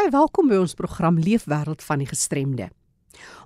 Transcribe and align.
Baie 0.00 0.14
welkom 0.14 0.46
by 0.48 0.56
ons 0.56 0.72
program 0.72 1.18
Leefwêreld 1.20 1.82
van 1.84 2.00
die 2.00 2.06
Gestremde. 2.08 2.70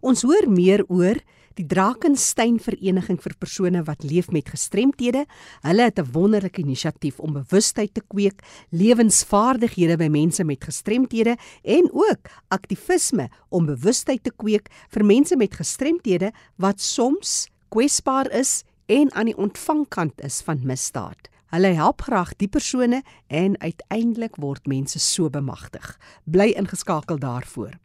Ons 0.06 0.21
hoor 0.23 0.45
meer 0.46 0.84
oor 0.87 1.19
die 1.58 1.65
Drakensberg 1.67 2.61
Vereniging 2.62 3.19
vir 3.25 3.34
persone 3.42 3.83
wat 3.88 4.07
leef 4.07 4.29
met 4.30 4.52
gestremthede. 4.54 5.25
Hulle 5.67 5.82
het 5.82 5.98
'n 5.98 6.12
wonderlike 6.14 6.62
inisiatief 6.62 7.18
om 7.18 7.32
bewustheid 7.32 7.94
te 7.94 8.02
kweek, 8.06 8.38
lewensvaardighede 8.70 9.96
by 9.98 10.06
mense 10.06 10.45
met 10.45 10.62
gestremthede 10.62 11.36
en 11.64 11.90
ook 11.90 12.30
aktivisme 12.51 13.29
om 13.50 13.66
bewustheid 13.66 14.23
te 14.23 14.30
kweek 14.30 14.71
vir 14.91 15.05
mense 15.05 15.36
met 15.36 15.55
gestremthede 15.55 16.32
wat 16.57 16.80
soms 16.80 17.48
kwesbaar 17.68 18.30
is 18.30 18.62
en 18.86 19.12
aan 19.12 19.27
die 19.27 19.36
ontvangkant 19.36 20.21
is 20.23 20.41
van 20.41 20.61
misdaad. 20.62 21.34
Hulle 21.55 21.71
help 21.79 22.02
graag 22.02 22.32
die 22.41 22.48
persone 22.50 23.05
en 23.30 23.52
uiteindelik 23.62 24.41
word 24.43 24.64
mense 24.66 24.98
so 24.98 25.30
bemagtig. 25.30 25.87
Bly 26.27 26.48
ingeskakel 26.59 27.20
daarvoor. 27.23 27.77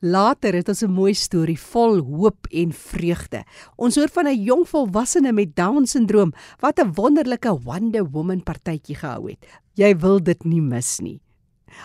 Later 0.00 0.56
het 0.56 0.68
ons 0.68 0.82
'n 0.82 0.90
mooi 0.90 1.12
storie 1.14 1.58
vol 1.58 2.00
hoop 2.00 2.46
en 2.50 2.72
vreugde. 2.72 3.44
Ons 3.76 3.96
hoor 3.96 4.08
van 4.08 4.26
'n 4.26 4.42
jong 4.42 4.68
volwassene 4.68 5.32
met 5.32 5.56
Down-sindroom 5.56 6.32
wat 6.60 6.80
'n 6.80 6.92
wonderlike 6.94 7.60
Wonder 7.64 8.10
Woman 8.10 8.42
partytjie 8.42 8.96
gehou 8.96 9.28
het. 9.28 9.46
Jy 9.74 9.96
wil 9.96 10.22
dit 10.22 10.44
nie 10.44 10.62
mis 10.62 10.98
nie. 11.00 11.20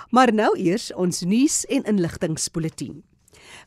Maar 0.10 0.34
nou 0.34 0.58
eers 0.58 0.94
ons 0.94 1.22
nuus 1.22 1.66
en 1.66 1.84
inligtingspulsatie. 1.84 3.04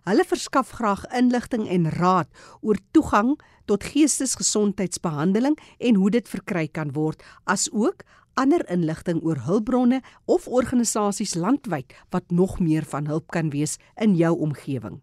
Hulle 0.09 0.25
verskaf 0.27 0.73
graag 0.81 1.05
inligting 1.15 1.69
en 1.71 1.87
raad 1.95 2.29
oor 2.61 2.79
toegang 2.91 3.37
tot 3.71 3.87
geestesgesondheidsbehandeling 3.87 5.55
en 5.79 6.01
hoe 6.01 6.11
dit 6.11 6.29
verkry 6.29 6.67
kan 6.67 6.91
word, 6.97 7.23
asook 7.47 8.03
ander 8.35 8.65
inligting 8.71 9.23
oor 9.23 9.39
hulpbronne 9.47 10.03
of 10.27 10.49
organisasies 10.51 11.37
landwyd 11.39 11.95
wat 12.11 12.35
nog 12.35 12.59
meer 12.59 12.87
van 12.87 13.07
hulp 13.07 13.31
kan 13.31 13.55
wees 13.55 13.79
in 13.95 14.19
jou 14.19 14.35
omgewing. 14.39 14.99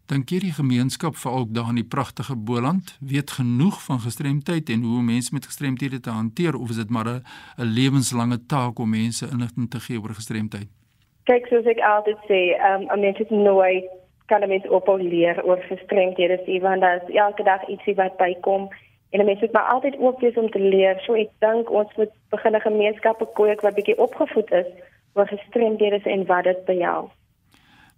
Dink 0.07 0.31
jy 0.31 0.39
die 0.39 0.55
gemeenskap 0.55 1.17
veral 1.19 1.49
daar 1.51 1.73
in 1.73 1.81
die 1.81 1.89
pragtige 1.95 2.37
Boland 2.37 2.93
weet 3.01 3.31
genoeg 3.39 3.81
van 3.87 3.99
gestremdheid 4.05 4.69
en 4.71 4.85
hoe 4.87 5.03
mense 5.03 5.35
met 5.35 5.49
gestremdhede 5.51 6.01
te 6.01 6.11
hanteer 6.11 6.55
of 6.55 6.71
is 6.71 6.79
dit 6.83 6.91
maar 6.91 7.09
'n 7.09 7.23
'n 7.59 7.73
lewenslange 7.79 8.39
taak 8.47 8.79
om 8.79 8.91
mense 8.91 9.27
inligting 9.33 9.71
te 9.71 9.81
gee 9.81 10.01
oor 10.01 10.15
gestremdheid? 10.15 10.69
Kyk 11.25 11.47
soos 11.47 11.65
ek 11.65 11.81
altyd 11.81 12.21
sê, 12.29 12.41
ehm 12.55 12.83
um, 12.83 12.89
'n 12.93 13.01
mens 13.01 13.19
het 13.19 13.31
nooit 13.31 13.85
kan 14.27 14.43
'n 14.43 14.49
mens 14.49 14.69
ophou 14.69 15.03
leer 15.03 15.45
oor 15.45 15.63
gestremdhede, 15.63 16.61
want 16.61 16.81
daar's 16.81 17.09
elke 17.09 17.43
dag 17.43 17.69
ietsie 17.69 17.95
wat 17.95 18.17
bykom 18.17 18.69
En 19.11 19.25
mense 19.25 19.45
moet 19.45 19.53
maar 19.53 19.71
altyd 19.75 19.99
oop 19.99 20.21
wees 20.21 20.35
om 20.35 20.51
te 20.51 20.61
leer. 20.61 21.01
So 21.01 21.15
ek 21.15 21.31
dink 21.39 21.71
ons 21.71 21.95
moet 21.97 22.13
begin 22.31 22.57
'n 22.57 22.61
gemeenskappe 22.61 23.27
kweek 23.35 23.61
wat 23.61 23.75
bietjie 23.75 23.99
opgevoed 23.99 24.51
is 24.51 24.67
oor 25.15 25.27
gestremdhede 25.27 26.01
en 26.03 26.27
wat 26.27 26.45
dit 26.45 26.65
behels. 26.65 27.11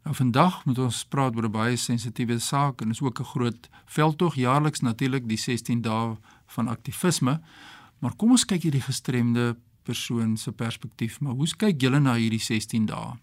Nou 0.05 0.15
vandag 0.17 0.65
moet 0.65 0.79
ons 0.79 1.05
praat 1.05 1.37
oor 1.37 1.49
'n 1.49 1.53
baie 1.53 1.77
sensitiewe 1.77 2.39
saak 2.39 2.81
en 2.81 2.91
is 2.91 3.03
ook 3.03 3.21
'n 3.21 3.33
groot 3.35 3.69
veldtog 3.87 4.35
jaarliks 4.35 4.81
natuurlik 4.81 5.29
die 5.29 5.37
16 5.37 5.81
dae 5.83 6.17
van 6.47 6.69
aktivisme. 6.69 7.41
Maar 8.01 8.15
kom 8.17 8.31
ons 8.31 8.45
kyk 8.45 8.63
hierdie 8.63 8.89
gestremde 8.91 9.57
persoon 9.85 10.37
se 10.37 10.53
perspektief, 10.53 11.21
maar 11.21 11.33
hoe 11.33 11.47
kyk 11.57 11.81
julle 11.81 12.01
na 12.01 12.15
hierdie 12.15 12.41
16 12.41 12.87
dae? 12.87 13.17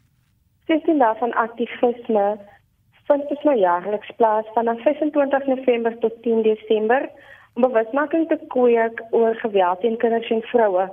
16 0.68 0.98
dae 1.00 1.16
van 1.16 1.34
aktivisme 1.34 2.26
vind 3.08 3.30
dit 3.30 3.44
nou 3.44 3.58
jaarliks 3.58 4.12
plaas 4.18 4.46
van 4.54 4.66
25 4.78 5.46
November 5.46 5.98
tot 6.00 6.22
10 6.22 6.42
Desember 6.42 7.10
om 7.56 7.68
bewusmaking 7.68 8.28
te 8.28 8.40
kweek 8.48 9.02
oor 9.12 9.36
geweld 9.36 9.80
teen 9.80 9.98
kinders 9.98 10.30
en 10.30 10.42
vroue. 10.52 10.88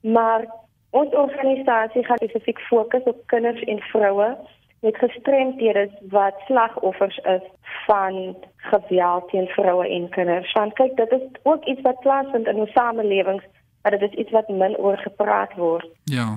Maar 0.00 0.46
ons 0.90 1.14
organisasie 1.14 2.04
gaan 2.04 2.16
spesifiek 2.16 2.60
fokus 2.70 3.02
op 3.04 3.26
kinders 3.26 3.62
en 3.62 3.80
vroue 3.90 4.36
met 4.80 4.96
gestremdhede 4.96 5.90
wat 6.10 6.34
slagoffers 6.46 7.16
is 7.16 7.42
van 7.86 8.36
geweld 8.56 9.28
teen 9.28 9.46
vroue 9.46 9.88
en 9.88 10.08
kinders. 10.08 10.52
Want 10.52 10.72
kyk, 10.72 10.96
dit 10.96 11.10
is 11.10 11.26
ook 11.42 11.64
iets 11.64 11.80
wat 11.80 12.00
plaasvind 12.00 12.46
in 12.46 12.54
ons 12.54 12.72
samelewings, 12.72 13.44
maar 13.82 13.98
dit 13.98 14.10
is 14.10 14.18
iets 14.18 14.30
wat 14.30 14.48
min 14.48 14.76
oor 14.76 14.96
gepraat 14.96 15.54
word. 15.54 15.88
Ja. 16.04 16.28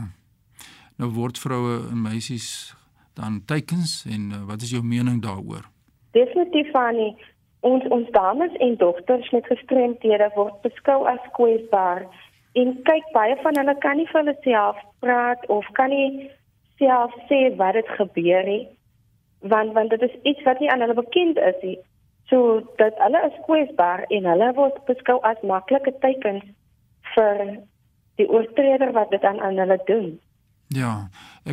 Nou 0.96 1.12
word 1.12 1.40
vroue 1.40 1.82
en 1.90 2.02
meisies 2.02 2.76
dan 3.14 3.42
teikens 3.46 4.06
en 4.10 4.32
uh, 4.32 4.44
wat 4.48 4.62
is 4.62 4.70
jou 4.70 4.84
mening 4.84 5.22
daaroor? 5.22 5.66
Definitief 6.12 6.70
Fanny, 6.72 7.16
ons 7.62 7.88
ons 7.94 8.12
dames 8.18 8.58
en 8.68 8.76
dogters 8.78 9.30
met 9.32 9.50
gestremdhede 9.54 10.30
word 10.36 10.62
beskou 10.66 11.06
as 11.10 11.32
kwesbaar. 11.38 12.06
En 12.58 12.76
kyk 12.84 13.10
baie 13.14 13.38
van 13.44 13.58
hulle 13.58 13.76
kan 13.86 13.98
nie 13.98 14.08
vir 14.12 14.22
hulle 14.24 14.38
self 14.44 14.78
praat 15.00 15.46
of 15.48 15.68
kan 15.78 15.90
nie 15.94 16.30
self 16.82 17.14
sê 17.30 17.42
wat 17.58 17.78
het 17.80 17.90
gebeur 17.98 18.48
het 18.48 18.70
want 19.42 19.74
want 19.74 19.90
dit 19.90 20.02
is 20.02 20.16
iets 20.24 20.44
wat 20.44 20.60
nie 20.60 20.72
aan 20.72 20.80
hulle 20.86 20.94
bekend 20.94 21.38
is 21.38 21.60
nie 21.62 21.78
so 22.30 22.62
dat 22.82 22.98
hulle 23.04 23.22
is 23.30 23.38
kwesbaar 23.46 24.06
en 24.18 24.28
hulle 24.32 24.50
word 24.58 24.82
beskou 24.90 25.18
as 25.30 25.46
maklike 25.54 25.94
teikens 26.06 26.46
vir 27.14 27.40
die 28.22 28.30
oortreder 28.30 28.94
wat 28.98 29.10
dit 29.16 29.24
aan 29.26 29.42
aan 29.42 29.58
hulle 29.64 29.80
doen 29.90 30.10
ja 30.82 30.94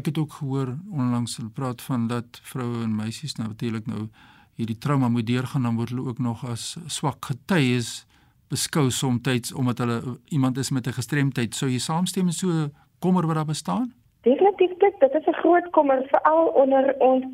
ek 0.00 0.10
het 0.12 0.18
ook 0.18 0.40
gehoor 0.40 0.74
onlangs 0.92 1.38
hulle 1.40 1.54
praat 1.60 1.82
van 1.82 2.08
dat 2.12 2.40
vroue 2.52 2.82
en 2.84 2.96
meisies 2.96 3.38
nou 3.40 3.48
natuurlik 3.48 3.86
nou 3.86 4.08
hierdie 4.58 4.78
trauma 4.78 5.08
moet 5.08 5.26
deurgaan 5.26 5.66
dan 5.68 5.78
word 5.78 5.94
hulle 5.94 6.08
ook 6.10 6.18
nog 6.18 6.44
as 6.48 6.76
swak 6.86 7.30
getuies 7.30 8.04
beskou 8.50 8.90
soms 8.90 9.52
omdat 9.54 9.78
hulle 9.78 10.18
iemand 10.34 10.58
is 10.58 10.70
met 10.70 10.86
'n 10.86 10.98
gestremdheid 11.00 11.54
sou 11.54 11.70
jy 11.70 11.78
saamstem 11.78 12.24
met 12.24 12.34
so 12.34 12.68
kommer 12.98 13.26
wat 13.26 13.36
daar 13.36 13.52
bestaan 13.54 13.94
Definitief 14.22 14.72
dit, 14.78 15.14
is 15.14 15.26
'n 15.26 15.40
groot 15.42 15.70
kommer 15.70 16.02
veral 16.10 16.46
onder 16.46 16.94
ons 16.98 17.24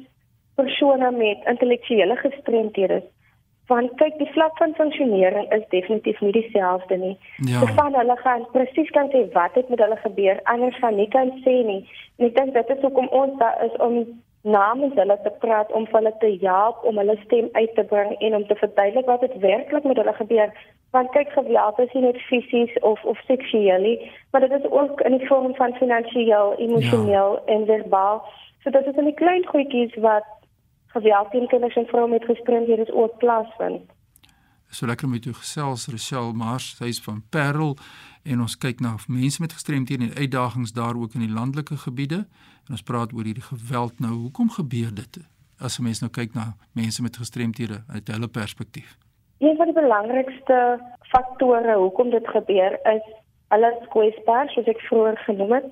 persone 0.55 1.11
met 1.11 1.39
intellektuele 1.45 2.17
gestremdhede. 2.17 3.03
Want 3.67 3.95
kyk, 3.95 4.19
die 4.19 4.33
vlak 4.33 4.57
van 4.57 4.75
funksionering 4.75 5.53
is 5.53 5.63
definitief 5.69 6.21
nie 6.21 6.33
dieselfde 6.33 6.97
nie. 6.97 7.19
Ja. 7.37 7.61
So 7.61 7.67
van 7.67 7.95
hulle 7.95 8.17
gaan 8.17 8.47
presies 8.53 8.91
kan 8.91 9.09
sê 9.11 9.33
wat 9.33 9.55
het 9.55 9.69
met 9.69 9.79
hulle 9.79 9.97
gebeur, 9.97 10.41
anders 10.43 10.79
van 10.79 10.95
nie 10.95 11.09
kan 11.09 11.31
sê 11.47 11.65
nie. 11.65 11.89
En 12.17 12.27
ek 12.27 12.35
dink 12.35 12.53
dit 12.55 12.77
is 12.77 12.83
hoekom 12.83 13.09
ons 13.09 13.39
daar 13.39 13.65
is 13.65 13.77
om 13.87 13.95
namens 14.45 14.95
hulle 14.95 15.19
te 15.23 15.33
praat 15.41 15.73
om 15.73 15.87
hulle 15.91 16.15
te 16.21 16.31
help 16.41 16.85
om 16.85 16.99
hulle 17.01 17.17
stem 17.25 17.49
uit 17.53 17.75
te 17.75 17.85
bring 17.85 18.17
en 18.21 18.35
om 18.35 18.47
te 18.47 18.55
verduidelik 18.55 19.07
wat 19.07 19.21
dit 19.21 19.39
werklik 19.41 19.85
met 19.85 19.97
hulle 19.97 20.13
gebeur. 20.13 20.53
Want 20.91 21.11
kyk 21.11 21.33
geweld 21.33 21.79
is 21.79 21.93
nie 21.93 22.03
net 22.03 22.21
fisies 22.29 22.79
of 22.81 23.05
of 23.05 23.19
seksueel 23.27 23.81
nie 23.81 23.99
maar 24.31 24.49
dit 24.49 24.59
is 24.61 24.71
ook 24.71 25.01
in 25.01 25.19
die 25.19 25.27
vorm 25.27 25.55
van 25.55 25.73
finansiëel, 25.73 26.55
emosioneel 26.59 27.33
ja. 27.33 27.55
en 27.55 27.67
verbaal. 27.67 28.25
So 28.63 28.71
dit 28.71 28.87
is 28.87 28.97
'n 28.97 29.15
klein 29.15 29.47
goedjies 29.47 29.95
wat 29.95 30.27
geweld 30.87 31.31
teen 31.31 31.47
kinders 31.47 31.77
en 31.77 31.87
vroue 31.87 32.09
met 32.09 32.25
gestremdhede 32.25 32.95
ook 32.95 33.19
plaasvind. 33.19 33.83
So 34.69 34.87
lekker 34.87 35.09
met 35.09 35.25
jou 35.25 35.35
gesels 35.37 35.87
Rochelle 35.87 36.33
Mars 36.33 36.77
sy 36.77 36.85
is 36.85 37.01
van 37.01 37.23
Parel 37.31 37.77
en 38.25 38.41
ons 38.41 38.57
kyk 38.59 38.81
na 38.81 38.97
mense 39.09 39.41
met 39.41 39.53
gestremdhede 39.53 40.05
en 40.05 40.17
uitdagings 40.17 40.73
daar 40.73 40.97
ook 40.97 41.15
in 41.15 41.21
die 41.21 41.33
landelike 41.33 41.77
gebiede 41.77 42.21
en 42.67 42.77
ons 42.77 42.83
praat 42.83 43.13
oor 43.13 43.25
hierdie 43.25 43.49
geweld 43.51 44.01
nou. 44.01 44.13
Hoekom 44.13 44.51
gebeur 44.51 44.95
dit 44.95 45.19
as 45.61 45.79
'n 45.79 45.83
mens 45.83 46.01
nou 46.01 46.11
kyk 46.11 46.35
na 46.35 46.57
mense 46.73 47.03
met 47.03 47.17
gestremdhede 47.17 47.85
uit 47.89 48.09
hulle 48.09 48.29
perspektief? 48.29 48.97
Een 49.39 49.57
van 49.57 49.67
die 49.67 49.81
belangrikste 49.83 50.81
faktore 51.01 51.77
hoekom 51.77 52.11
dit 52.11 52.29
gebeur 52.29 52.79
is 52.97 53.07
hulle 53.49 53.71
kwesbaar 53.89 54.49
soos 54.49 54.67
ek 54.67 54.81
vroeër 54.81 55.17
genoem 55.17 55.53
het. 55.53 55.67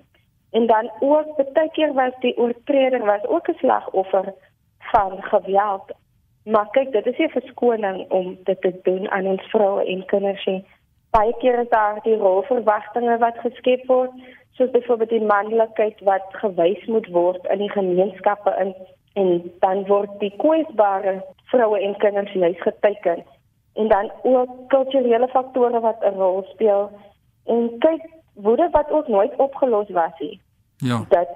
En 0.52 0.66
dan 0.66 0.90
ook 1.00 1.52
baie 1.54 1.70
keer 1.70 1.92
was 1.92 2.12
die 2.20 2.36
oortreder 2.36 3.04
was 3.04 3.24
ook 3.24 3.48
'n 3.48 3.58
slagoffer 3.58 4.34
van 4.78 5.22
geweld. 5.22 5.92
Maar 6.44 6.68
kyk 6.70 6.92
dit 6.92 7.06
is 7.06 7.18
'n 7.18 7.28
verskoning 7.38 8.10
om 8.10 8.38
dit 8.44 8.60
te 8.60 8.80
doen 8.82 9.10
aan 9.10 9.26
ons 9.26 9.42
vroue 9.42 9.84
en 9.86 10.04
kinders 10.04 10.44
en 10.44 10.64
baie 11.12 11.34
keer 11.38 11.58
is 11.58 11.68
daar 11.68 12.00
die 12.02 12.16
rolverwagtinge 12.16 13.18
wat 13.20 13.38
geskep 13.44 13.86
word, 13.86 14.12
soos 14.56 14.70
byvoorbeeld 14.70 15.12
die 15.12 15.28
manlikheid 15.28 16.00
wat 16.08 16.24
gewys 16.40 16.84
moet 16.86 17.08
word 17.12 17.46
in 17.52 17.58
die 17.58 17.70
gemeenskappe 17.70 18.54
in 18.64 18.74
en 19.20 19.52
dan 19.60 19.84
word 19.86 20.12
die 20.20 20.32
kwesbare 20.40 21.18
vroue 21.52 21.80
en 21.84 21.96
kinders 22.00 22.32
juis 22.32 22.60
geteken. 22.64 23.24
En 23.76 23.88
dan 23.88 24.10
ook 24.22 24.50
kulturele 24.68 25.28
faktore 25.28 25.80
wat 25.80 26.00
'n 26.00 26.16
rol 26.16 26.42
speel. 26.52 26.90
En 27.44 27.78
kyk, 27.78 28.02
woede 28.34 28.68
wat 28.70 28.90
ook 28.90 29.08
nooit 29.08 29.36
opgelos 29.36 29.90
was 29.90 30.18
nie. 30.18 30.40
Ja. 30.76 31.04
Dat 31.08 31.28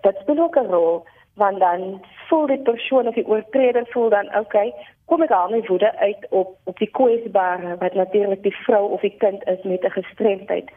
dit 0.00 0.16
speel 0.20 0.38
ook 0.38 0.56
'n 0.56 0.70
rol 0.72 1.04
want 1.42 1.60
dan 1.60 2.00
voel 2.28 2.46
die 2.46 2.62
persoon 2.70 3.06
of 3.08 3.14
die 3.14 3.26
oortreder 3.26 3.86
voel 3.92 4.08
dan 4.08 4.28
okay, 4.38 4.72
kom 5.08 5.22
ek 5.24 5.32
al 5.34 5.50
my 5.50 5.60
woede 5.68 5.90
uit 5.98 6.26
op 6.30 6.50
op 6.70 6.78
die 6.78 6.90
kwesbare 6.98 7.76
wat 7.82 7.96
natuurlik 7.98 8.42
die 8.46 8.56
vrou 8.64 8.82
of 8.96 9.06
die 9.06 9.14
kind 9.24 9.46
is 9.52 9.62
met 9.72 9.84
'n 9.84 9.96
gestremdheid. 9.98 10.68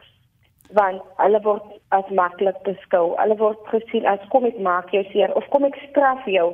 Want 0.79 1.01
hulle 1.23 1.41
word 1.41 1.65
as 1.89 2.07
maklik 2.19 2.59
beskou. 2.69 3.05
Hulle 3.21 3.37
word 3.37 3.59
gesien 3.73 4.05
as 4.13 4.29
kom 4.29 4.45
ek 4.45 4.59
maak 4.69 4.89
jou 4.95 5.03
seer 5.11 5.35
of 5.35 5.49
kom 5.49 5.65
ek 5.65 5.77
straf 5.89 6.25
jou? 6.25 6.47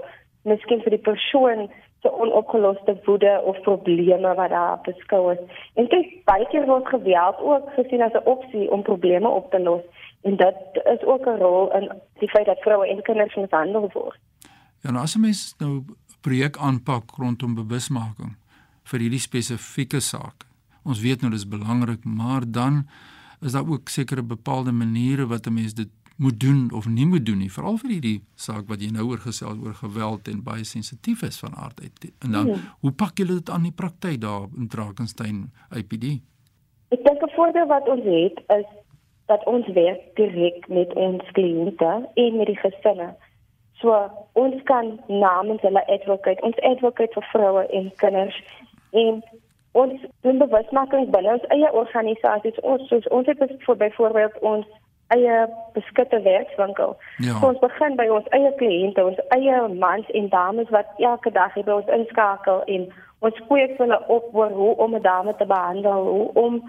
Miskien 0.43 0.81
vir 0.81 0.97
die 0.97 1.05
persoon 1.11 1.69
se 2.01 2.09
onopgeloste 2.23 2.97
woede 3.05 3.41
of 3.45 3.61
probleme 3.61 4.33
wat 4.35 4.49
daar 4.49 4.79
beskou 4.83 5.31
is. 5.31 5.39
En 5.75 5.85
dit 5.85 6.07
baie 6.25 6.45
keer 6.51 6.65
word 6.65 6.87
geweld 6.87 7.39
ook 7.39 7.69
gesien 7.77 8.01
as 8.01 8.13
'n 8.13 8.29
opsie 8.35 8.71
om 8.71 8.81
probleme 8.81 9.29
op 9.29 9.51
te 9.51 9.59
los 9.59 9.83
en 10.21 10.35
dit 10.37 10.81
is 10.93 11.03
ook 11.03 11.25
'n 11.25 11.39
rol 11.39 11.71
in 11.73 11.91
die 12.19 12.29
feit 12.29 12.45
dat 12.45 12.59
vroue 12.59 12.87
en 12.87 13.01
kinders 13.01 13.35
mishandel 13.35 13.89
word 13.93 14.19
Ja, 14.81 14.91
nou 14.91 15.03
as 15.03 15.15
'n 15.15 15.21
mens 15.21 15.55
nou 15.59 15.83
projek 16.21 16.57
aanpak 16.57 17.11
rondom 17.17 17.55
bewusmaking 17.55 18.35
vir 18.83 18.99
hierdie 18.99 19.19
spesifieke 19.19 19.99
saak. 19.99 20.45
Ons 20.83 21.01
weet 21.01 21.21
nou 21.21 21.31
dis 21.31 21.47
belangrik, 21.47 22.05
maar 22.05 22.41
dan 22.47 22.87
is 23.41 23.51
daar 23.51 23.67
ook 23.67 23.89
sekere 23.89 24.23
bepaalde 24.23 24.71
maniere 24.71 25.27
wat 25.27 25.47
'n 25.47 25.53
mens 25.53 25.73
dit 25.73 25.89
moet 26.17 26.39
doen 26.39 26.71
of 26.71 26.87
nie 26.87 27.05
moet 27.05 27.25
doen 27.25 27.37
nie, 27.37 27.51
veral 27.51 27.77
vir 27.77 27.89
hierdie 27.89 28.23
saak 28.35 28.67
wat 28.67 28.81
jy 28.81 28.89
nou 28.91 29.05
oor 29.07 29.17
gesels 29.17 29.59
oor 29.63 29.73
geweld 29.73 30.27
en 30.27 30.43
baie 30.43 30.63
sensitief 30.63 31.21
is 31.21 31.39
van 31.39 31.55
aard 31.55 31.81
uit. 31.81 32.11
En 32.19 32.31
dan 32.31 32.45
hmm. 32.45 32.61
hoe 32.79 32.91
pak 32.91 33.17
julle 33.17 33.33
dit 33.33 33.49
aan 33.49 33.63
die 33.63 33.71
praktyk 33.71 34.21
daar 34.21 34.47
in 34.57 34.67
Drakensberg 34.67 35.47
IPD? 35.71 36.19
Ek 36.89 37.03
dink 37.05 37.21
'n 37.23 37.35
voordeel 37.35 37.67
wat 37.67 37.87
ons 37.87 38.03
het 38.03 38.37
is 38.57 38.67
dat 39.29 39.45
ons 39.45 39.67
werk 39.77 40.01
direk 40.17 40.67
met 40.67 40.93
ons 40.93 41.33
kliënte 41.37 41.91
en 42.13 42.37
met 42.37 42.49
die 42.49 42.57
gesinne. 42.57 43.11
So 43.81 43.95
ons 44.33 44.63
kan 44.63 44.99
namens 45.07 45.61
hulle 45.61 45.83
advocate, 45.87 46.41
ons 46.41 46.57
advocate 46.71 47.13
vir 47.13 47.27
vroue 47.33 47.65
en 47.79 47.91
kinders 48.01 48.39
en 48.91 49.21
ons 49.71 50.05
doen 50.25 50.41
bewusmaking 50.41 51.11
binne 51.13 51.37
ons 51.37 51.47
eie 51.55 51.69
organisasies. 51.81 52.57
Ons 52.65 52.89
soos 52.89 53.07
ons 53.13 53.29
het 53.29 53.43
vir 53.65 53.81
byvoorbeeld 53.85 54.41
ons 54.41 54.65
eie 55.13 55.37
beskutte 55.77 56.21
werkswinkel. 56.25 56.97
Ja. 57.17 57.37
So 57.37 57.53
ons 57.53 57.61
begin 57.61 57.95
by 58.01 58.09
ons 58.17 58.27
eie 58.35 58.51
kliënte, 58.57 59.05
ons 59.13 59.21
eie 59.37 59.61
mans 59.77 60.09
en 60.17 60.33
dames 60.33 60.73
wat 60.75 60.89
elke 60.97 61.31
dag 61.37 61.53
by 61.53 61.77
ons 61.77 61.95
inskakel 62.01 62.65
en 62.65 62.89
ons 63.25 63.41
kweek 63.47 63.77
hulle 63.77 63.97
op 64.07 64.29
oor 64.33 64.53
hoe 64.57 64.75
om 64.77 64.95
'n 64.95 65.05
dame 65.05 65.35
te 65.35 65.45
behandel, 65.45 66.05
hoe 66.13 66.29
om 66.33 66.61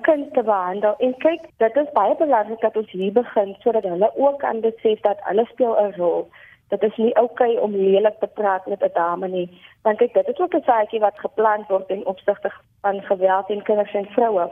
kind 0.00 0.32
te 0.32 0.42
behandel. 0.42 0.94
En 0.98 1.16
kyk, 1.16 1.46
dit 1.56 1.76
is 1.76 1.92
baie 1.92 2.16
belangrik 2.16 2.60
dat 2.60 2.76
ons 2.76 2.90
hier 2.90 3.12
begin 3.12 3.56
sodat 3.58 3.82
hulle 3.82 4.10
ook 4.16 4.38
kan 4.38 4.60
besef 4.60 5.00
dat 5.00 5.18
hulle 5.28 5.44
speel 5.44 5.76
'n 5.78 5.94
rol. 5.96 6.28
Dit 6.68 6.82
is 6.82 6.96
nie 6.96 7.16
oukei 7.16 7.52
okay 7.52 7.62
om 7.62 7.76
lelik 7.76 8.18
te 8.20 8.26
praat 8.26 8.66
met 8.66 8.82
'n 8.82 8.90
dame 8.94 9.28
nie. 9.28 9.48
Want 9.82 9.98
kyk, 9.98 10.14
dit 10.14 10.28
is 10.28 10.38
ook 10.38 10.54
'n 10.54 10.62
saadjie 10.64 11.00
wat 11.00 11.18
geplant 11.18 11.68
word 11.68 11.88
in 11.88 12.06
opsigte 12.06 12.50
van 12.80 13.02
geweld 13.02 13.46
teen 13.46 13.62
kinders 13.62 13.94
en 13.94 14.06
vroue. 14.06 14.50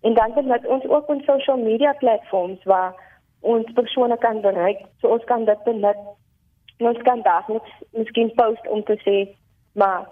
En 0.00 0.14
dan 0.14 0.32
het 0.50 0.66
ons 0.66 0.86
ook 0.88 1.08
ons 1.08 1.24
social 1.24 1.56
media 1.56 1.92
platforms 1.92 2.64
waar 2.64 2.94
ons 3.40 3.72
persone 3.72 4.18
kan 4.18 4.40
bereik. 4.40 4.80
So 5.00 5.08
ons 5.08 5.24
kan 5.24 5.44
dit 5.44 5.62
benut. 5.64 5.96
Ons 6.78 6.98
kan 7.02 7.22
daagliks 7.22 7.70
miskien 7.90 8.34
post 8.34 8.68
om 8.68 8.84
te 8.84 8.96
sê, 9.04 9.36
maar 9.72 10.08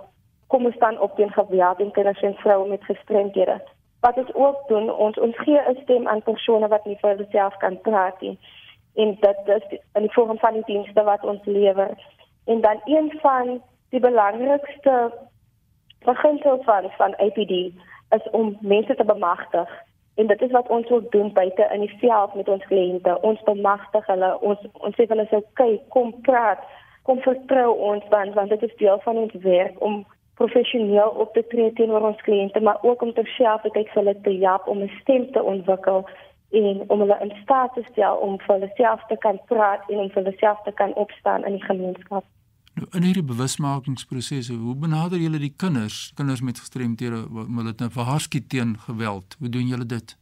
kom 0.46 0.64
ons 0.64 0.74
staan 0.74 1.00
op 1.00 1.16
teen 1.16 1.32
geweld 1.32 1.76
teen 1.76 1.90
kinders 1.90 2.22
en 2.22 2.34
vroue 2.34 2.68
met 2.68 2.84
gestremdhede. 2.84 3.60
Wat 4.02 4.16
ons 4.16 4.34
ook 4.34 4.68
doen, 4.68 4.90
ons 5.06 5.18
ons 5.18 5.38
gee 5.44 5.60
'n 5.68 5.78
stem 5.82 6.08
aan 6.08 6.22
persone 6.22 6.68
wat 6.68 6.84
nie 6.84 6.98
vir 7.00 7.16
hulself 7.16 7.56
kan 7.56 7.80
praat 7.80 8.20
nie. 8.20 8.38
En 8.94 9.16
dit 9.20 9.38
is 9.44 9.78
in 9.94 10.02
die 10.02 10.12
vorm 10.12 10.38
van 10.38 10.52
die 10.52 10.66
dienste 10.66 11.02
wat 11.02 11.24
ons 11.24 11.44
lewer. 11.44 11.90
En 12.46 12.60
dan 12.60 12.80
een 12.84 13.18
van 13.20 13.62
die 13.90 14.00
belangrikste 14.00 15.12
beginsels 16.04 16.64
van 16.64 16.90
van 16.96 17.16
APD 17.16 17.54
is 18.16 18.30
om 18.30 18.56
mense 18.60 18.94
te 18.94 19.04
bemagtig. 19.04 19.70
En 20.14 20.26
dit 20.26 20.42
is 20.42 20.50
wat 20.50 20.68
ons 20.68 20.90
ook 20.90 21.10
doen 21.12 21.32
buite 21.32 21.68
in 21.72 21.80
die 21.80 21.96
veld 21.98 22.34
met 22.34 22.48
ons 22.48 22.64
kliënte. 22.64 23.20
Ons 23.20 23.42
bemagtig 23.42 24.06
hulle. 24.06 24.40
Ons 24.40 24.58
ons 24.72 24.94
sê 24.96 25.06
hulle 25.08 25.26
sê, 25.30 25.42
"Kyk, 25.52 25.88
kom 25.88 26.20
praat." 26.20 26.58
kom 27.02 27.20
vertrou 27.22 27.74
ons 27.90 28.04
dan 28.08 28.32
want 28.32 28.50
dit 28.54 28.62
is 28.62 28.76
deel 28.76 29.00
van 29.04 29.16
ons 29.16 29.32
werk 29.42 29.80
om 29.82 30.02
professioneel 30.40 31.08
op 31.08 31.32
te 31.34 31.44
tree 31.46 31.72
teenoor 31.72 32.08
ons 32.10 32.20
kliënte 32.26 32.60
maar 32.60 32.82
ook 32.82 33.02
om 33.02 33.12
terselfdertyd 33.12 33.88
vir 33.92 34.02
hulle 34.02 34.20
te 34.20 34.36
help 34.44 34.66
om 34.66 34.82
'n 34.82 34.92
stem 35.00 35.32
te 35.32 35.42
ontwikkel 35.42 36.06
en 36.50 36.84
om 36.86 36.98
hulle 37.00 37.18
in 37.20 37.32
staat 37.42 37.74
te 37.74 37.84
stel 37.90 38.16
om 38.16 38.38
vir 38.38 38.54
hulle 38.54 38.70
self 38.74 39.00
te 39.08 39.16
kan 39.16 39.40
praat 39.46 39.90
en 39.90 39.98
om 39.98 40.10
vir 40.10 40.22
hulle 40.22 40.36
self 40.38 40.62
te 40.64 40.72
kan 40.72 40.94
opstaan 40.94 41.44
in 41.44 41.52
die 41.52 41.64
gemeenskap. 41.64 42.24
Nou 42.74 42.86
in 42.96 43.02
hierdie 43.02 43.24
bewusmakingsprosesse, 43.24 44.54
hoe 44.56 44.74
benader 44.76 45.20
julle 45.20 45.38
die 45.38 45.52
kinders, 45.56 46.12
kinders 46.16 46.40
met 46.40 46.58
gestremthede 46.58 47.24
om 47.28 47.60
hulle 47.60 47.74
te 47.74 47.88
waarsku 47.94 48.40
teen 48.48 48.78
geweld? 48.86 49.36
Hoe 49.38 49.48
doen 49.48 49.66
julle 49.68 49.86
dit? 49.86 50.16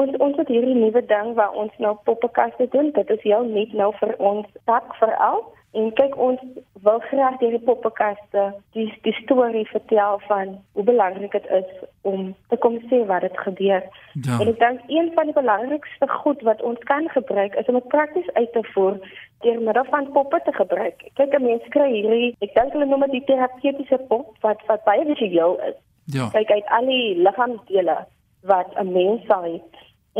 Ons 0.00 0.16
ons 0.26 0.36
het 0.36 0.48
hierdie 0.48 0.74
nuwe 0.74 1.02
ding 1.06 1.34
waar 1.38 1.54
ons 1.62 1.72
nou 1.78 1.94
poppekaste 2.04 2.66
doen. 2.74 2.90
Dit 2.96 3.10
is 3.10 3.22
heel 3.22 3.46
nuut 3.54 3.72
nou 3.72 3.90
vir 4.00 4.14
ons 4.18 4.46
tak 4.70 4.94
veral. 4.98 5.42
En 5.72 5.92
kyk 5.94 6.16
ons 6.18 6.40
wil 6.82 6.98
graag 6.98 7.36
deur 7.38 7.52
die 7.54 7.62
poppekaste 7.62 8.44
die 8.74 8.88
die 9.04 9.14
storie 9.22 9.66
vertel 9.70 10.18
van 10.26 10.56
hoe 10.72 10.84
belangrik 10.84 11.32
dit 11.32 11.46
is 11.58 11.68
om 12.02 12.32
te 12.48 12.56
kom 12.56 12.78
sê 12.90 13.04
wat 13.06 13.22
het 13.22 13.38
gebeur. 13.38 13.84
Ja. 14.12 14.38
En 14.40 14.50
ek 14.50 14.58
dink 14.58 14.80
een 14.90 15.12
van 15.14 15.30
die 15.30 15.36
belangrikste 15.36 16.08
goed 16.22 16.42
wat 16.48 16.62
ons 16.62 16.82
kan 16.90 17.06
gebruik 17.14 17.54
is 17.54 17.70
om 17.70 17.78
dit 17.78 17.88
prakties 17.94 18.32
uit 18.32 18.52
te 18.52 18.64
voer 18.72 18.98
deur 19.46 19.60
middel 19.68 19.86
van 19.92 20.10
poppe 20.12 20.40
te 20.44 20.52
gebruik. 20.52 21.06
Kyk 21.14 21.38
'n 21.38 21.46
mens 21.46 21.68
kry 21.76 21.90
hierdie 21.92 22.34
ek 22.40 22.54
dink 22.54 22.72
hulle 22.72 22.86
noem 22.86 23.06
dit 23.06 23.18
die 23.18 23.28
terapeutiese 23.30 23.98
pop 24.08 24.34
wat 24.40 24.66
wat 24.66 24.84
baie 24.84 25.06
visueel 25.14 25.54
is. 25.68 25.78
Ja. 26.04 26.28
Kyk 26.34 26.50
uit 26.50 26.66
al 26.66 26.86
die 26.86 27.14
liggaamsdele 27.22 27.96
wat 28.42 28.74
'n 28.74 28.92
mens 28.92 29.22
sal 29.26 29.46
hê. 29.46 29.62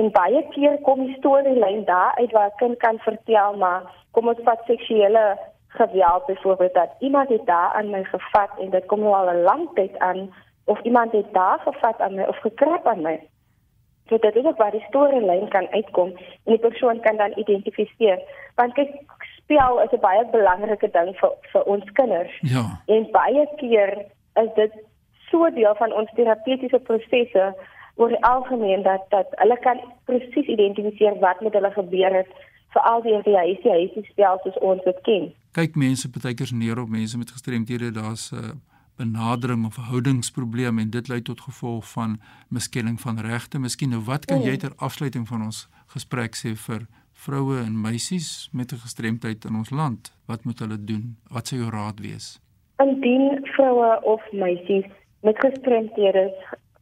En 0.01 0.11
baie 0.17 0.43
keer 0.55 0.79
kom 0.87 1.07
die 1.07 1.17
storielyn 1.19 1.85
daar 1.85 2.15
uit 2.17 2.33
waar 2.37 2.51
'n 2.51 2.59
kind 2.63 2.77
kan 2.85 2.99
vertel 2.99 3.57
maar 3.57 3.83
kom 4.11 4.29
ons 4.29 4.45
vat 4.49 4.61
seksuele 4.67 5.39
geweld 5.69 6.27
byvoorbeeld 6.27 6.75
dat 6.75 6.91
iemand 6.99 7.29
het 7.29 7.47
daar 7.47 7.73
aan 7.73 7.91
my 7.91 8.05
gevat 8.05 8.51
en 8.59 8.71
dit 8.71 8.87
kom 8.87 9.01
nou 9.01 9.15
al 9.15 9.31
'n 9.31 9.43
lang 9.43 9.69
tyd 9.75 9.99
aan 9.99 10.35
of 10.65 10.81
iemand 10.83 11.13
het 11.13 11.33
daar 11.33 11.59
gevat 11.59 12.01
aan 12.01 12.15
my 12.15 12.25
of 12.25 12.37
gekrap 12.37 12.87
aan 12.87 13.03
my. 13.03 13.21
So 14.09 14.19
dit 14.19 14.37
is 14.37 14.45
ook 14.45 14.57
waar 14.57 14.71
die 14.71 14.85
storielyn 14.89 15.49
kan 15.49 15.67
uitkom 15.69 16.09
en 16.45 16.53
die 16.55 16.59
persoon 16.59 17.01
kan 17.01 17.17
dan 17.17 17.33
identifiseer. 17.37 18.19
Want 18.55 18.73
kyk 18.73 18.91
spel 19.37 19.81
is 19.81 19.93
'n 19.93 20.01
baie 20.01 20.25
belangrike 20.27 20.91
ding 20.91 21.17
vir 21.21 21.33
vir 21.53 21.63
ons 21.63 21.93
kinders. 21.93 22.39
Ja. 22.41 22.65
En 22.87 23.11
baie 23.11 23.49
keer 23.57 23.91
is 24.35 24.53
dit 24.55 24.73
so 25.31 25.51
deel 25.51 25.75
van 25.75 25.93
ons 25.93 26.11
terapeutiese 26.15 26.79
prosesse 26.79 27.55
oor 28.01 28.09
die 28.09 28.25
algemeen 28.25 28.83
dat 28.83 29.05
dat 29.15 29.29
hulle 29.43 29.59
kan 29.67 29.83
presies 30.09 30.49
identifiseer 30.55 31.19
wat 31.21 31.41
met 31.45 31.53
hulle 31.53 31.71
gebeur 31.75 32.15
het 32.21 32.31
veral 32.75 33.03
die 33.03 33.15
ADHD 33.19 34.07
spel 34.09 34.39
soos 34.43 34.59
ons 34.59 34.83
dit 34.85 34.99
ken. 35.09 35.31
Kyk 35.59 35.77
mense 35.77 36.11
partykeers 36.11 36.53
neer 36.55 36.79
op 36.81 36.89
mense 36.89 37.19
met 37.19 37.31
gestremthede, 37.35 37.91
daar's 37.91 38.31
'n 38.33 38.37
uh, 38.37 38.53
benadering 38.97 39.67
of 39.67 39.75
verhoudingsprobleem 39.75 40.79
en 40.79 40.91
dit 40.91 41.09
lei 41.09 41.23
tot 41.23 41.41
gevolg 41.41 41.91
van 41.93 42.21
miskenning 42.49 43.01
van 43.01 43.19
regte. 43.19 43.59
Miskien 43.59 43.91
nou 43.91 44.03
wat 44.05 44.25
kan 44.25 44.43
jy 44.43 44.57
ter 44.57 44.73
afsluiting 44.77 45.29
van 45.29 45.43
ons 45.43 45.69
gesprek 45.87 46.37
sê 46.37 46.55
vir 46.67 46.87
vroue 47.13 47.57
en 47.67 47.81
meisies 47.81 48.49
met 48.53 48.73
'n 48.73 48.83
gestremdheid 48.87 49.45
in 49.45 49.55
ons 49.57 49.71
land? 49.71 50.13
Wat 50.27 50.45
moet 50.45 50.59
hulle 50.59 50.85
doen? 50.85 51.17
Wat 51.29 51.47
sou 51.47 51.61
jou 51.61 51.71
raad 51.71 52.01
wees? 52.01 52.41
Indien 52.77 53.41
vroue 53.43 54.01
of 54.03 54.23
meisies 54.33 54.87
met 55.23 55.37
gestremthede 55.39 56.33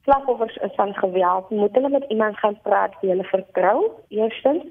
slagoffers 0.08 0.56
is 0.56 0.74
van 0.74 0.94
geweld, 0.94 1.50
moet 1.50 1.74
hulle 1.76 1.88
met 1.88 2.04
iemand 2.08 2.38
gaan 2.38 2.58
praat 2.62 2.94
wie 3.00 3.10
hulle 3.10 3.24
vertrou. 3.24 3.90
Eerstens 4.08 4.64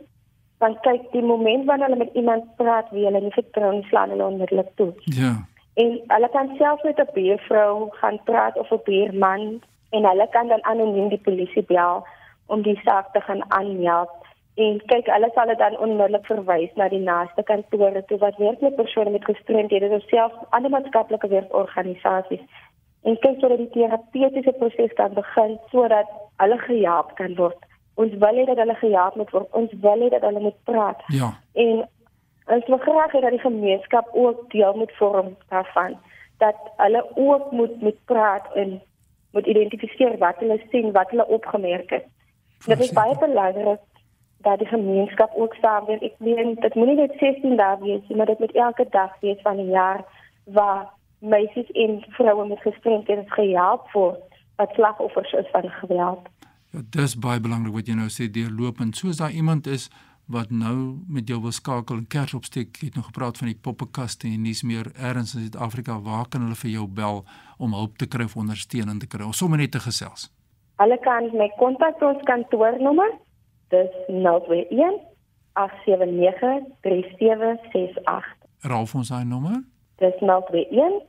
want 0.57 0.79
kyk 0.81 1.11
die 1.13 1.21
moment 1.21 1.67
wanneer 1.69 1.91
hulle 1.91 2.03
met 2.03 2.13
iemand 2.17 2.45
praat 2.57 2.89
wie 2.89 3.05
hulle 3.05 3.21
nie 3.21 3.35
vertrou 3.35 3.71
nie 3.75 3.85
slaan 3.91 4.09
hulle 4.09 4.25
onmiddellik 4.25 4.71
toe. 4.81 4.89
Ja. 5.19 5.33
En 5.77 5.99
hulle 6.13 6.29
kan 6.33 6.49
self 6.57 6.83
met 6.83 6.99
'n 6.99 7.13
buurvrou 7.13 7.89
gaan 7.99 8.19
praat 8.29 8.57
of 8.57 8.71
'n 8.71 8.81
buurman 8.83 9.61
en 9.89 10.05
hulle 10.09 10.27
kan 10.29 10.47
dan 10.47 10.63
anoniem 10.63 11.09
die 11.09 11.25
polisie 11.27 11.63
bel 11.63 12.07
om 12.45 12.61
die 12.61 12.79
saak 12.83 13.13
te 13.13 13.21
gaan 13.21 13.51
aanmeld. 13.51 14.09
En 14.55 14.81
kyk, 14.85 15.05
hulle 15.05 15.29
sal 15.33 15.47
dit 15.47 15.57
dan 15.57 15.77
onmiddellik 15.77 16.25
verwys 16.25 16.71
na 16.75 16.87
die 16.89 17.03
naaste 17.03 17.43
kantore 17.43 18.05
toe 18.05 18.17
wat 18.17 18.37
werk 18.37 18.61
met 18.61 18.75
persone 18.75 19.09
met 19.09 19.25
gestremdhede 19.25 19.89
of 19.89 20.07
self 20.09 20.33
ander 20.49 20.71
maatskaplike 20.73 21.27
werkorganisasies. 21.27 22.41
En 23.07 23.19
kyk 23.23 23.39
sodat 23.39 23.61
die 23.63 23.69
terapeutiese 23.75 24.53
proses 24.59 24.93
kan 24.99 25.13
begin 25.15 25.55
sodat 25.71 26.09
hulle 26.43 26.57
gehelp 26.65 27.13
kan 27.19 27.35
word. 27.39 27.67
Ons 27.97 28.13
wil 28.23 28.41
hê 28.41 28.45
dat 28.49 28.59
hulle 28.61 28.75
gehelp 28.81 29.15
moet 29.15 29.31
word. 29.35 29.47
Ons 29.57 29.71
wil 29.85 30.03
hê 30.05 30.09
dat 30.13 30.25
hulle 30.27 30.43
moet 30.49 30.59
praat. 30.69 31.01
Ja. 31.15 31.31
En 31.53 31.85
ons 32.57 32.67
wil 32.73 32.83
graag 32.83 33.15
hê 33.15 33.23
dat 33.23 33.35
die 33.35 33.45
gemeenskap 33.45 34.11
ook 34.13 34.43
deel 34.51 34.75
moet 34.81 34.93
vorm 34.99 35.35
daarvan 35.53 35.97
dat 36.37 36.55
hulle 36.77 37.05
ook 37.15 37.51
moet 37.51 37.81
met 37.81 38.05
praat 38.05 38.53
en 38.53 38.81
moet 39.31 39.45
identifiseer 39.45 40.17
wat 40.17 40.35
hulle 40.39 40.61
sien, 40.69 40.91
wat 40.91 41.09
hulle 41.09 41.27
opgemerk 41.27 41.89
het. 41.89 42.05
Dit 42.65 42.79
is 42.79 42.91
baie 42.91 43.17
belangrik 43.17 43.81
dat 44.45 44.59
die 44.59 44.67
gemeenskap 44.67 45.33
ook 45.35 45.55
saamwerk. 45.61 46.01
Ek 46.01 46.19
meen 46.19 46.55
dit 46.61 46.75
moenie 46.75 46.95
net 46.95 47.17
16 47.19 47.57
dae 47.57 47.77
wees 47.81 48.03
nie, 48.07 48.17
maar 48.17 48.29
dit 48.29 48.39
moet 48.39 48.55
elke 48.55 48.85
dag 48.89 49.17
wees 49.21 49.41
van 49.41 49.57
die 49.57 49.69
jaar 49.73 50.03
waar 50.43 50.85
meisies 51.19 51.69
en 51.71 52.03
vroue 52.15 52.47
met 52.47 52.61
gestremdhede 52.61 53.25
gehelp 53.27 53.91
word 53.91 54.23
wat 54.57 54.73
slagoffers 54.73 55.31
is 55.31 55.49
van 55.51 55.69
geweld. 55.69 56.27
Ja, 56.69 56.81
dis 56.89 57.15
baie 57.19 57.39
belangrik 57.39 57.73
wat 57.73 57.87
jy 57.87 57.95
nou 57.97 58.09
sê 58.11 58.27
deurlopend. 58.31 58.97
Soos 58.97 59.21
daar 59.21 59.31
iemand 59.31 59.67
is 59.67 59.87
wat 60.27 60.49
nou 60.51 60.99
met 61.07 61.27
jou 61.29 61.39
wil 61.41 61.53
skakel 61.55 62.01
en 62.01 62.07
kers 62.07 62.33
opsteek, 62.33 62.81
het 62.81 62.95
nog 62.95 63.05
gepraat 63.05 63.37
van 63.37 63.47
die 63.47 63.59
poppekaste 63.63 64.27
en 64.27 64.43
dis 64.43 64.63
meer 64.63 64.89
ergens 64.95 65.35
in 65.35 65.45
Suid-Afrika, 65.45 65.99
waar 66.03 66.27
kan 66.27 66.43
hulle 66.43 66.57
vir 66.59 66.71
jou 66.73 66.87
bel 66.87 67.21
om 67.57 67.73
hulp 67.73 67.95
te 67.97 68.09
kry 68.11 68.27
of 68.27 68.35
ondersteuning 68.35 68.99
te 68.99 69.07
kry 69.07 69.23
of 69.23 69.37
sommer 69.39 69.61
net 69.61 69.71
te 69.71 69.79
gesels? 69.79 70.27
Hulle 70.81 70.97
kan 71.05 71.31
my 71.33 71.47
kontak 71.57 72.01
ons 72.05 72.19
kantoornommer. 72.27 73.15
Dis 73.71 73.93
021 74.07 74.99
879 75.57 76.67
3768. 76.85 78.35
Raaf 78.67 78.95
ons 78.95 79.09
daai 79.13 79.25
nommer? 79.25 79.63
Dis 80.01 80.17
021 80.21 81.01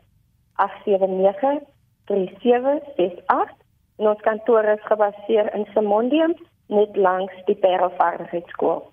879 0.58 1.64
3768. 2.10 3.56
En 3.98 4.12
ons 4.12 4.22
kantoor 4.26 4.64
is 4.64 4.86
gebaseer 4.86 5.50
in 5.54 5.66
Simondium 5.74 6.34
net 6.68 6.96
langs 6.96 7.34
die 7.48 7.56
Parelvaardigheidskool. 7.56 8.86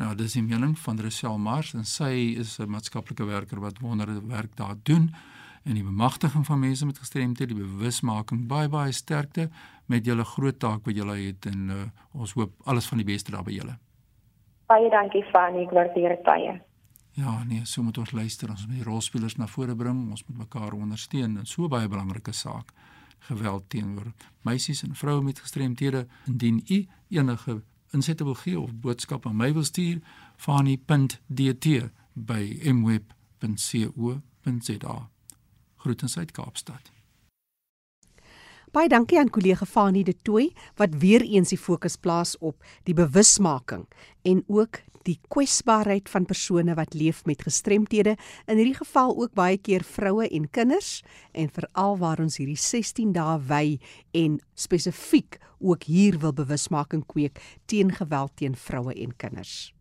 Nou, 0.00 0.14
dis 0.16 0.32
die 0.32 0.42
mening 0.42 0.78
van 0.80 1.00
Rochelle 1.00 1.38
Mars 1.38 1.74
en 1.76 1.84
sy 1.84 2.36
is 2.40 2.58
'n 2.58 2.70
maatskaplike 2.70 3.24
werker 3.24 3.60
wat 3.60 3.80
wonderlike 3.80 4.26
werk 4.26 4.56
daar 4.56 4.76
doen 4.82 5.12
en 5.64 5.74
die 5.74 5.84
bemagtiging 5.84 6.46
van 6.46 6.58
mense 6.58 6.86
met 6.86 6.98
gestremthede, 6.98 7.54
die 7.54 7.62
bewusmaking 7.62 8.48
baie 8.48 8.68
baie 8.68 8.92
sterkte 8.92 9.48
met 9.86 10.06
julle 10.06 10.24
groot 10.24 10.58
taak 10.58 10.84
wat 10.84 10.96
julle 10.96 11.16
het 11.16 11.46
en 11.46 11.68
uh, 11.68 11.76
ons 12.20 12.32
hoop 12.32 12.50
alles 12.64 12.88
van 12.88 12.98
die 12.98 13.06
beste 13.12 13.30
daar 13.30 13.44
by 13.44 13.52
julle. 13.52 13.76
Baie 14.66 14.90
dankie 14.90 15.24
Fanny, 15.32 15.66
ek 15.66 15.70
waardeer 15.70 16.08
dit 16.08 16.22
baie. 16.22 16.60
Ja, 17.12 17.44
nee, 17.44 17.64
so 17.64 17.82
moet 17.82 17.98
ons 17.98 18.10
luister, 18.10 18.50
ons 18.50 18.66
moet 18.66 18.76
die 18.76 18.84
rolspelers 18.86 19.36
na 19.36 19.46
vore 19.46 19.76
bring, 19.76 20.10
ons 20.10 20.24
moet 20.26 20.38
mekaar 20.38 20.72
ondersteun 20.72 21.36
en 21.36 21.46
so 21.46 21.68
baie 21.68 21.88
belangrike 21.88 22.32
saak 22.32 22.72
geweld 23.20 23.64
teenoor 23.68 24.12
meisies 24.46 24.82
en 24.82 24.94
vroue 24.96 25.22
met 25.22 25.38
gestremthede. 25.38 26.06
Indien 26.26 26.64
u 26.68 26.86
enige 27.08 27.62
insette 27.90 28.24
wil 28.24 28.34
gee 28.34 28.60
of 28.60 28.74
boodskap 28.74 29.26
aan 29.26 29.36
my 29.36 29.52
wil 29.52 29.64
stuur, 29.64 30.00
fani.dt 30.36 31.66
by 32.12 32.58
mweb.co.za. 32.72 33.90
Groetens 35.76 36.18
uit 36.18 36.30
Kaapstad. 36.30 36.90
Baie 38.70 38.88
dankie 38.88 39.18
aan 39.18 39.30
kollega 39.30 39.66
Fanie 39.66 40.04
De 40.04 40.14
Tooy 40.22 40.52
wat 40.78 40.94
weer 41.02 41.20
eens 41.26 41.48
die 41.50 41.58
fokus 41.58 41.96
plaas 41.96 42.38
op 42.38 42.64
die 42.86 42.94
bewusmaking 42.94 43.88
en 44.22 44.44
ook 44.46 44.78
die 45.08 45.16
kwesbaarheid 45.32 46.08
van 46.12 46.26
persone 46.28 46.74
wat 46.76 46.94
leef 46.94 47.24
met 47.28 47.42
gestremthede, 47.46 48.16
in 48.46 48.60
hierdie 48.60 48.76
geval 48.76 49.14
ook 49.16 49.34
baie 49.38 49.58
keer 49.58 49.84
vroue 49.86 50.28
en 50.28 50.48
kinders 50.50 51.00
en 51.32 51.50
veral 51.52 51.98
waar 52.02 52.20
ons 52.20 52.36
hierdie 52.40 52.58
16 52.60 53.14
dae 53.16 53.38
wy 53.48 53.64
en 54.12 54.38
spesifiek 54.54 55.40
ook 55.60 55.88
hier 55.88 56.18
wil 56.20 56.36
bewusmaking 56.36 57.04
kweek 57.08 57.40
teen 57.66 57.92
geweld 57.96 58.36
teen 58.36 58.56
vroue 58.56 58.94
en 58.94 59.16
kinders. 59.16 59.72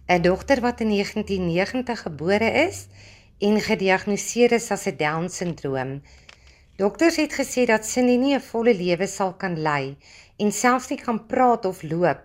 'n 0.08 0.22
dogter 0.22 0.60
wat 0.60 0.80
in 0.80 0.88
1990 0.88 2.02
gebore 2.02 2.50
is 2.66 2.88
en 3.38 3.60
gediagnoseer 3.60 4.52
is 4.52 4.70
as 4.70 4.86
'n 4.86 4.96
Down-sindroom. 4.96 6.02
Dokters 6.76 7.16
het 7.16 7.32
gesê 7.32 7.66
dat 7.66 7.86
Cindy 7.86 8.16
nie 8.16 8.34
'n 8.34 8.40
volle 8.40 8.74
lewe 8.74 9.06
sal 9.06 9.32
kan 9.34 9.62
lei 9.62 9.96
en 10.36 10.52
selfs 10.52 10.88
nie 10.88 11.00
kan 11.00 11.26
praat 11.26 11.64
of 11.64 11.82
loop. 11.82 12.22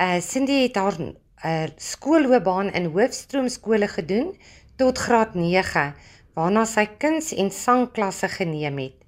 Uh 0.00 0.20
Cindy 0.20 0.62
het 0.62 0.76
haar 0.76 0.96
uh 1.44 1.66
skoolloopbaan 1.76 2.72
in 2.72 2.84
hoofstroomskole 2.84 3.88
gedoen 3.88 4.36
tot 4.76 4.98
graad 4.98 5.34
9 5.34 5.94
waarna 6.34 6.64
sy 6.64 6.86
kuns- 6.98 7.34
en 7.34 7.50
sangklasse 7.50 8.28
geneem 8.28 8.78
het. 8.78 8.98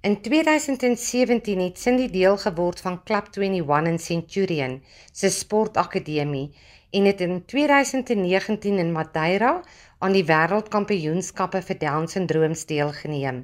In 0.00 0.20
2017 0.20 1.60
het 1.60 1.78
Cindy 1.78 2.10
deel 2.10 2.36
geword 2.38 2.80
van 2.80 3.02
Club 3.02 3.28
21 3.36 3.92
in 3.92 3.98
Centurion 3.98 4.82
se 5.12 5.28
sportakademie 5.30 6.50
en 6.90 7.04
het 7.04 7.20
in 7.20 7.44
2019 7.44 8.78
in 8.78 8.92
Madeira 8.92 9.62
aan 9.98 10.12
die 10.16 10.24
wêreldkampioenskappe 10.28 11.62
vir 11.68 11.78
Down 11.80 12.06
syndroom 12.12 12.54
deelgeneem 12.72 13.38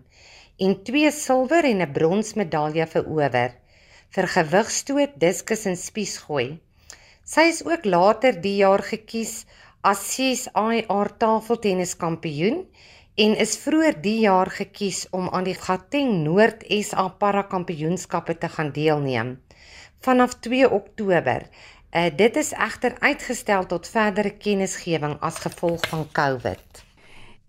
en 0.67 0.75
twee 0.89 1.11
silwer 1.11 1.65
en 1.65 1.83
'n 1.83 1.93
brons 1.93 2.35
medalje 2.41 2.87
verower 2.95 3.55
vir 4.15 4.27
gewigstoot, 4.37 5.13
diskus 5.17 5.65
en 5.67 5.77
spiesgooi. 5.77 6.59
Sy 7.25 7.45
is 7.53 7.65
ook 7.65 7.85
later 7.85 8.41
die 8.47 8.57
jaar 8.57 8.83
gekies 8.83 9.47
as 9.83 10.03
CSIR 10.13 11.09
tafeltenniskampioen 11.19 12.67
en 13.25 13.37
is 13.37 13.57
vroeër 13.65 13.97
die 14.03 14.21
jaar 14.27 14.51
gekies 14.51 15.07
om 15.11 15.29
aan 15.29 15.45
die 15.45 15.59
Gauteng 15.59 16.23
Noord 16.25 16.65
SA 16.83 17.09
Parakampioenskappe 17.09 18.39
te 18.39 18.49
gaan 18.49 18.73
deelneem 18.73 19.39
vanaf 20.03 20.35
2 20.45 20.71
Oktober 20.71 21.45
Uh, 21.93 22.09
dit 22.17 22.37
is 22.41 22.55
egter 22.57 22.95
uitgestel 23.05 23.67
tot 23.69 23.89
verdere 23.93 24.31
kennisgewing 24.41 25.19
as 25.21 25.43
gevolg 25.45 25.83
van 25.91 26.07
COVID. 26.17 26.79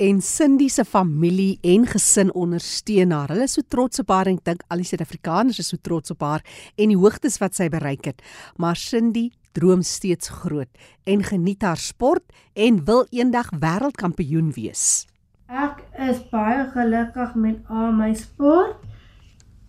En 0.04 0.20
Cindy 0.22 0.68
se 0.68 0.84
familie 0.84 1.60
en 1.62 1.86
gesin 1.88 2.34
ondersteun 2.34 3.14
haar. 3.16 3.32
Hulle 3.32 3.48
is 3.48 3.56
so 3.56 3.64
trots 3.64 4.02
op 4.04 4.12
haar 4.12 4.28
en 4.28 4.42
ek 4.42 4.44
dink 4.50 4.66
al 4.68 4.84
die 4.84 4.90
Suid-Afrikaners 4.90 5.62
is 5.64 5.72
so 5.72 5.80
trots 5.80 6.12
op 6.12 6.28
haar 6.28 6.44
en 6.76 6.92
die 6.92 7.00
hoogtes 7.00 7.40
wat 7.40 7.56
sy 7.56 7.70
bereik 7.72 8.12
het. 8.12 8.20
Maar 8.60 8.76
Cindy 8.76 9.30
droom 9.56 9.88
steeds 9.88 10.28
groot 10.44 10.84
en 11.08 11.24
geniet 11.24 11.64
haar 11.64 11.80
sport 11.80 12.36
en 12.52 12.84
wil 12.84 13.08
eendag 13.16 13.48
wêreldkampioen 13.64 14.52
wees. 14.60 15.08
Ek 15.48 15.86
is 16.04 16.20
baie 16.36 16.68
gelukkig 16.76 17.40
met 17.40 17.64
al 17.72 17.96
my 17.96 18.12
sport 18.12 18.84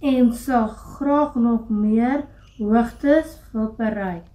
en 0.02 0.34
sal 0.34 0.66
graag 0.98 1.38
nog 1.38 1.70
meer 1.70 2.26
hoogtes 2.58 3.38
wil 3.54 3.70
bereik 3.78 4.33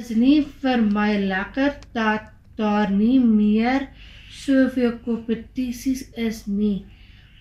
is 0.00 0.10
nie 0.16 0.40
vir 0.62 0.80
my 0.96 1.10
lekker 1.20 1.74
dat 1.96 2.30
daar 2.56 2.90
nie 2.90 3.18
meer 3.20 3.88
soveel 4.32 4.94
kompetisies 5.04 6.06
is 6.16 6.46
nie. 6.46 6.86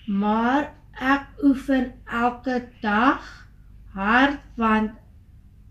Maar 0.08 0.72
ek 1.14 1.44
oefen 1.48 1.92
elke 2.24 2.58
dag 2.84 3.30
hard 3.96 4.44
want 4.60 4.92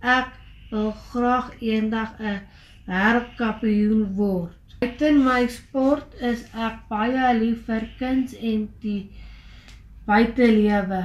ek 0.01 0.33
wil 0.71 0.93
graag 1.11 1.53
eendag 1.61 2.16
'n 2.21 2.40
wêreldkampioen 2.88 4.14
word. 4.16 4.57
In 4.81 5.25
my 5.25 5.47
sport 5.49 6.14
is 6.33 6.45
ek 6.55 6.77
baie 6.88 7.33
lief 7.38 7.66
vir 7.66 7.88
kuns 7.99 8.33
en 8.35 8.69
die 8.81 9.11
buitelewe. 10.07 11.03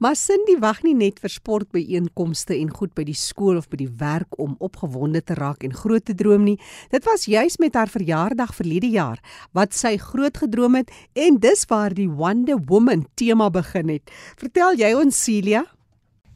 Maar 0.00 0.16
Cindy 0.16 0.54
wag 0.56 0.78
nie 0.80 0.94
net 0.96 1.18
vir 1.20 1.28
sportbyeenkomste 1.28 2.54
en 2.56 2.70
goed 2.72 2.94
by 2.96 3.04
die 3.04 3.16
skool 3.20 3.58
of 3.60 3.66
by 3.68 3.82
die 3.82 3.90
werk 4.00 4.38
om 4.40 4.54
opgewonde 4.64 5.20
te 5.20 5.34
raak 5.36 5.66
en 5.66 5.74
groot 5.76 6.06
te 6.08 6.14
droom 6.16 6.46
nie. 6.46 6.54
Dit 6.88 7.04
was 7.04 7.26
juis 7.28 7.58
met 7.60 7.76
haar 7.76 7.92
verjaardag 7.92 8.54
verlede 8.56 8.88
jaar 8.94 9.20
wat 9.52 9.76
sy 9.76 9.98
groot 10.00 10.40
gedroom 10.40 10.78
het 10.80 10.88
en 11.12 11.36
dis 11.44 11.66
waar 11.68 11.92
die 11.92 12.08
Wonder 12.08 12.56
Woman 12.70 13.04
tema 13.20 13.50
begin 13.52 13.92
het. 13.92 14.08
Vertel 14.40 14.80
jy 14.80 14.94
ons 14.96 15.20
Celia? 15.20 15.66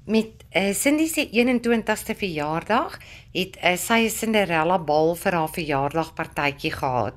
Met 0.05 0.45
uh, 0.53 0.75
Cindy 0.77 1.09
se 1.09 1.25
21ste 1.33 2.13
verjaardag 2.21 2.99
het 3.33 3.57
uh, 3.57 3.79
sy 3.81 4.05
'n 4.05 4.13
Cinderella 4.13 4.77
bal 4.77 5.17
vir 5.17 5.41
haar 5.41 5.49
verjaardagpartytjie 5.49 6.75
gehad. 6.77 7.17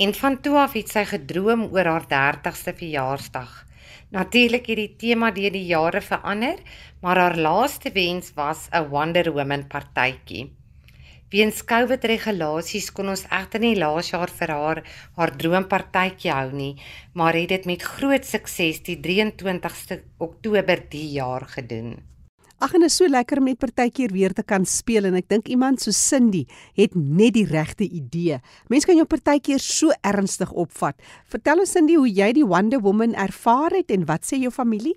En 0.00 0.14
van 0.14 0.40
toe 0.40 0.56
af 0.64 0.72
het 0.72 0.88
sy 0.88 1.04
gedroom 1.04 1.68
oor 1.68 1.84
haar 1.84 2.08
30ste 2.08 2.72
verjaarsdag. 2.72 3.63
Natuurlik 4.14 4.68
het 4.70 4.78
die 4.78 4.92
tema 4.94 5.32
deur 5.34 5.50
die 5.50 5.64
jare 5.66 5.98
verander, 5.98 6.60
maar 7.02 7.18
haar 7.18 7.34
laaste 7.34 7.90
wens 7.96 8.30
was 8.36 8.68
'n 8.70 8.86
Wonder 8.92 9.32
Woman 9.32 9.66
partytjie. 9.66 10.52
Weens 11.30 11.64
COVID 11.64 12.04
regulasies 12.04 12.92
kon 12.92 13.08
ons 13.08 13.24
egter 13.26 13.60
nie 13.60 13.74
laas 13.74 14.10
jaar 14.10 14.30
vir 14.30 14.50
haar 14.54 14.82
haar 15.16 15.36
droompartytjie 15.36 16.30
hou 16.30 16.52
nie, 16.52 16.76
maar 17.12 17.34
het 17.34 17.48
dit 17.48 17.64
met 17.66 17.82
groot 17.82 18.24
sukses 18.24 18.82
die 18.86 19.00
23ste 19.00 20.02
Oktober 20.18 20.88
die 20.88 21.08
jaar 21.18 21.48
gedoen. 21.56 22.13
Ag 22.64 22.72
en 22.78 22.86
is 22.86 22.94
so 22.96 23.04
lekker 23.04 23.42
om 23.42 23.48
net 23.50 23.58
partykeer 23.60 24.12
weer 24.14 24.32
te 24.32 24.40
kan 24.40 24.62
speel 24.64 25.04
en 25.04 25.18
ek 25.18 25.26
dink 25.28 25.50
iemand 25.52 25.82
so 25.82 25.92
Cindy 25.92 26.46
het 26.78 26.94
net 26.96 27.34
die 27.36 27.44
regte 27.44 27.84
idee. 27.84 28.38
Mense 28.72 28.88
kan 28.88 28.96
jou 28.96 29.04
partykeer 29.04 29.60
so 29.60 29.92
ernstig 30.00 30.48
opvat. 30.56 30.96
Vertel 31.28 31.60
ons 31.60 31.74
Cindy 31.76 31.98
hoe 31.98 32.08
jy 32.08 32.30
die 32.38 32.46
Wonder 32.48 32.80
Woman 32.80 33.12
ervaar 33.20 33.76
het 33.76 33.92
en 33.92 34.06
wat 34.08 34.24
sê 34.24 34.38
jou 34.40 34.52
familie? 34.54 34.94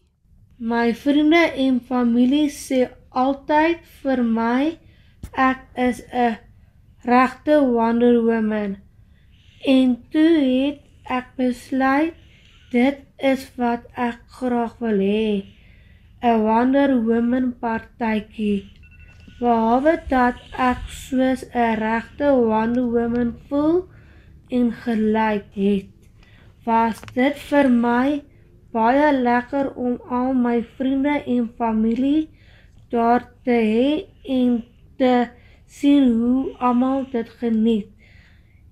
My 0.63 0.93
vriende 0.95 1.41
en 1.65 1.81
familie 1.89 2.45
sê 2.55 2.85
altyd 3.11 3.83
vir 3.99 4.23
my 4.23 4.77
ek 5.35 5.67
is 5.89 5.99
'n 6.07 6.39
regte 7.03 7.59
Wonder 7.67 8.23
Woman. 8.23 8.77
En 9.65 9.97
toe 10.15 10.33
het 10.39 10.79
ek 11.03 11.35
besluit 11.35 12.15
dit 12.71 13.03
is 13.19 13.43
wat 13.57 13.83
ek 13.97 14.23
graag 14.39 14.79
wil 14.79 15.03
hê. 15.03 15.56
'n 16.25 16.39
Wonder 16.41 16.91
Woman 17.05 17.53
partytjie. 17.61 18.65
Behalwe 19.39 19.91
dat 20.09 20.37
ek 20.67 20.79
soos 20.89 21.41
'n 21.53 21.75
regte 21.77 22.27
Wonder 22.49 22.87
Woman 22.95 23.35
voel 23.47 23.85
en 24.49 24.71
gelyk 24.71 25.45
het, 25.53 25.91
was 26.65 26.97
dit 27.13 27.35
vir 27.49 27.69
my 27.69 28.23
baie 28.73 29.11
lekker 29.13 29.69
om 29.75 30.01
al 30.09 30.33
my 30.33 30.57
vriende 30.77 31.21
en 31.35 31.53
familie 31.57 32.29
daar 32.89 33.23
te 33.45 33.57
hê 33.73 33.89
en 34.39 34.63
te 34.97 35.29
sien 35.65 36.05
hoe 36.17 36.57
almal 36.57 37.05
dit 37.11 37.29
geniet. 37.29 37.89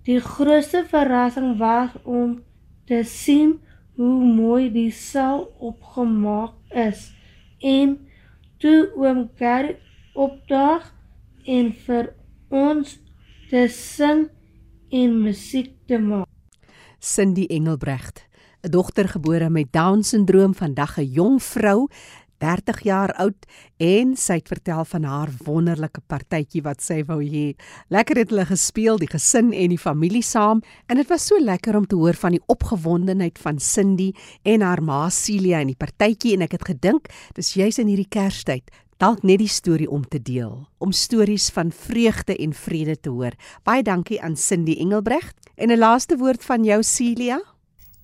Die 0.06 0.20
grootste 0.20 0.82
verrassing 0.94 1.58
was 1.58 1.94
om 2.04 2.42
te 2.86 3.04
sien 3.04 3.60
hoe 3.96 4.18
mooi 4.42 4.72
die 4.72 4.92
saal 4.92 5.46
opgemaak 5.60 6.58
is 6.90 7.15
en 7.60 7.98
toe 8.58 8.92
oom 8.96 9.30
Gary 9.36 9.78
opdaag 10.14 10.94
en 11.46 11.74
vir 11.86 12.14
ons 12.50 12.96
te 13.50 13.68
sing 13.72 14.28
en 14.90 15.20
musiek 15.22 15.74
te 15.88 16.00
maak. 16.00 16.28
Cindy 17.00 17.46
Engelbregt, 17.46 18.26
'n 18.64 18.70
dogter 18.70 19.08
gebore 19.08 19.50
met 19.50 19.72
Down-sindroom, 19.72 20.56
vandag 20.56 20.98
'n 20.98 21.12
jong 21.12 21.42
vrou 21.42 21.88
30 22.44 22.82
jaar 22.84 23.14
oud 23.22 23.48
en 23.78 24.16
sy 24.20 24.40
het 24.40 24.48
vertel 24.52 24.86
van 24.86 25.04
haar 25.04 25.32
wonderlike 25.46 26.02
partytjie 26.08 26.64
wat 26.66 26.82
sy 26.82 27.02
wou 27.08 27.22
hê. 27.24 27.56
Lekker 27.90 28.18
het 28.22 28.34
hulle 28.34 28.46
gespeel, 28.46 29.00
die 29.02 29.12
gesin 29.12 29.54
en 29.54 29.74
die 29.74 29.82
familie 29.82 30.24
saam 30.24 30.64
en 30.88 31.02
dit 31.02 31.10
was 31.10 31.28
so 31.28 31.40
lekker 31.40 31.76
om 31.76 31.88
te 31.88 31.96
hoor 32.00 32.18
van 32.20 32.38
die 32.38 32.44
opgewondenheid 32.48 33.40
van 33.42 33.60
Cindy 33.60 34.12
en 34.44 34.62
haar 34.62 34.84
ma 34.84 35.10
Celia 35.10 35.62
in 35.64 35.74
die 35.74 35.80
partytjie 35.80 36.36
en 36.36 36.46
ek 36.48 36.58
het 36.60 36.68
gedink 36.74 37.12
dis 37.36 37.56
juis 37.56 37.80
in 37.80 37.92
hierdie 37.92 38.10
Kerstyd 38.10 38.72
dalk 39.02 39.26
net 39.28 39.42
die 39.42 39.52
storie 39.52 39.90
om 39.92 40.06
te 40.08 40.22
deel, 40.24 40.54
om 40.80 40.94
stories 40.96 41.50
van 41.52 41.72
vreugde 41.76 42.36
en 42.40 42.54
vrede 42.56 42.96
te 42.96 43.12
hoor. 43.12 43.36
Baie 43.68 43.84
dankie 43.84 44.22
aan 44.24 44.38
Cindy 44.40 44.78
Engelbregt 44.80 45.36
en 45.56 45.72
'n 45.72 45.78
laaste 45.78 46.18
woord 46.18 46.44
van 46.44 46.64
jou 46.64 46.84
Celia. 46.84 47.55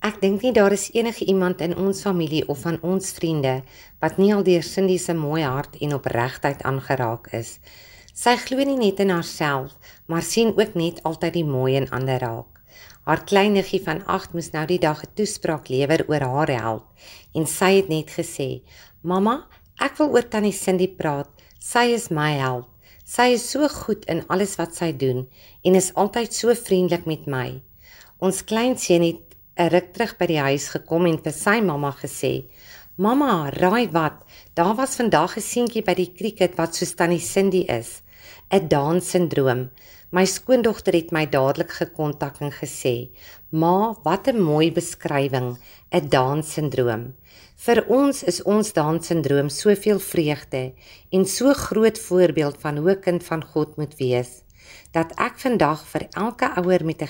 Ek 0.02 0.18
dink 0.20 0.42
nie 0.42 0.52
daar 0.52 0.74
is 0.74 0.88
enige 0.92 1.24
iemand 1.30 1.60
in 1.62 1.76
ons 1.78 2.02
familie 2.02 2.42
of 2.48 2.64
van 2.66 2.78
ons 2.82 3.12
vriende 3.14 3.62
wat 4.02 4.18
nie 4.18 4.32
al 4.34 4.42
deur 4.42 4.64
Cindy 4.66 4.98
se 4.98 5.14
mooi 5.14 5.42
hart 5.42 5.78
en 5.80 5.94
opregtheid 5.94 6.62
aangeraak 6.66 7.30
is. 7.38 7.58
Sy 8.12 8.34
glo 8.36 8.64
nie 8.66 8.76
net 8.76 9.00
in 9.00 9.14
haarself, 9.14 9.72
maar 10.06 10.26
sien 10.26 10.52
ook 10.58 10.74
net 10.74 11.02
altyd 11.08 11.38
die 11.38 11.46
mooi 11.46 11.76
in 11.78 11.90
ander 11.90 12.18
raak. 12.18 12.60
Haar 13.06 13.24
kleiniggie 13.24 13.82
van 13.82 14.02
8 14.06 14.34
moes 14.34 14.50
nou 14.52 14.66
die 14.66 14.78
dag 14.78 15.02
'n 15.04 15.14
toespraak 15.14 15.68
lewer 15.68 16.04
oor 16.08 16.22
haar 16.22 16.50
held 16.50 16.84
en 17.34 17.46
sy 17.46 17.76
het 17.78 17.88
net 17.88 18.10
gesê: 18.10 18.62
"Mamma, 19.02 19.46
Ek 19.82 19.96
wil 19.98 20.12
oor 20.14 20.26
tannie 20.30 20.54
Cindy 20.54 20.86
praat. 20.86 21.30
Sy 21.58 21.88
is 21.96 22.10
my 22.14 22.36
held. 22.38 22.68
Sy 23.08 23.32
is 23.34 23.44
so 23.50 23.66
goed 23.66 24.04
in 24.12 24.20
alles 24.30 24.54
wat 24.60 24.76
sy 24.78 24.92
doen 24.94 25.24
en 25.66 25.78
is 25.78 25.90
altyd 25.98 26.36
so 26.36 26.54
vriendelik 26.54 27.08
met 27.10 27.24
my. 27.26 27.46
Ons 28.22 28.44
kleinseun 28.46 29.02
het 29.02 29.31
'n 29.58 29.68
ruk 29.68 29.92
terug 29.92 30.12
by 30.16 30.26
die 30.26 30.40
huis 30.40 30.68
gekom 30.72 31.06
en 31.06 31.18
vir 31.24 31.32
sy 31.36 31.60
mamma 31.60 31.90
gesê: 31.92 32.44
"Mamma, 32.96 33.50
raai 33.50 33.88
wat? 33.92 34.24
Daar 34.54 34.74
was 34.74 34.96
vandag 34.96 35.36
'n 35.36 35.40
seentjie 35.40 35.84
by 35.84 35.94
die 35.94 36.12
krieket 36.18 36.56
wat 36.56 36.74
so 36.74 36.86
tannie 36.96 37.20
Cindy 37.20 37.64
is. 37.68 38.00
'n 38.50 38.68
Down-sindroom. 38.68 39.70
My 40.10 40.24
skoondogter 40.24 40.94
het 40.94 41.12
my 41.12 41.26
dadelik 41.26 41.70
gekontak 41.70 42.40
en 42.40 42.52
gesê: 42.52 43.10
"Ma, 43.50 43.94
wat 44.04 44.28
'n 44.28 44.40
mooi 44.40 44.72
beskrywing, 44.72 45.58
'n 45.92 46.08
Down-sindroom." 46.08 47.14
Vir 47.56 47.84
ons 47.88 48.22
is 48.22 48.42
ons 48.42 48.72
Down-sindroom 48.72 49.48
soveel 49.48 50.00
vreugde 50.00 50.72
en 51.10 51.26
so 51.26 51.52
groot 51.52 51.98
voorbeeld 51.98 52.56
van 52.58 52.76
hoe 52.76 52.90
'n 52.90 53.00
kind 53.00 53.22
van 53.24 53.44
God 53.44 53.76
moet 53.76 53.96
wees 53.96 54.42
dat 54.92 55.12
ek 55.16 55.38
vandag 55.38 55.84
vir 55.92 56.06
elke 56.10 56.48
ouer 56.60 56.84
met 56.84 57.02
'n 57.02 57.06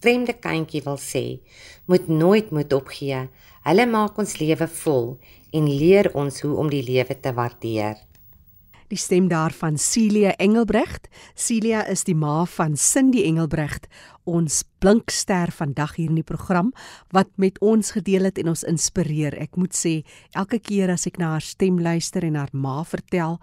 gestremde 0.00 0.32
kindjie 0.32 0.80
wil 0.86 0.96
sê, 0.96 1.40
moet 1.84 2.08
nooit 2.08 2.50
moet 2.50 2.72
opgee. 2.72 3.28
Hulle 3.66 3.84
maak 3.86 4.16
ons 4.18 4.38
lewe 4.40 4.66
vol 4.66 5.18
en 5.52 5.66
leer 5.68 6.08
ons 6.16 6.40
hoe 6.40 6.54
om 6.56 6.70
die 6.72 6.80
lewe 6.80 7.12
te 7.20 7.34
waardeer. 7.36 7.98
Die 8.88 8.98
stem 8.98 9.28
daarvan 9.28 9.76
Celia 9.78 10.32
Engelbrecht. 10.40 11.10
Celia 11.36 11.84
is 11.86 12.04
die 12.08 12.16
ma 12.16 12.46
van 12.46 12.76
Cindy 12.76 13.26
Engelbrecht, 13.28 13.86
ons 14.24 14.64
blinkster 14.80 15.52
vandag 15.52 15.98
hier 15.98 16.08
in 16.08 16.16
die 16.16 16.26
program 16.26 16.72
wat 17.12 17.28
met 17.36 17.60
ons 17.60 17.92
gedeel 17.92 18.24
het 18.24 18.40
en 18.40 18.48
ons 18.54 18.64
inspireer. 18.64 19.36
Ek 19.36 19.60
moet 19.60 19.76
sê, 19.76 20.00
elke 20.32 20.58
keer 20.58 20.90
as 20.96 21.04
ek 21.06 21.20
na 21.20 21.34
haar 21.36 21.44
stem 21.44 21.78
luister 21.78 22.24
en 22.24 22.40
haar 22.40 22.50
ma 22.56 22.80
vertel, 22.88 23.36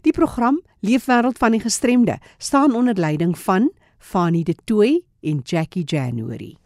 Die 0.03 0.13
program 0.13 0.63
Leefwêreld 0.81 1.39
van 1.39 1.51
die 1.51 1.61
Gestremde 1.61 2.19
staan 2.39 2.75
onder 2.75 2.95
leiding 2.95 3.39
van 3.39 3.73
Fanie 3.99 4.45
De 4.45 4.55
Tooy 4.65 5.03
en 5.21 5.41
Jackie 5.45 5.85
January. 5.85 6.57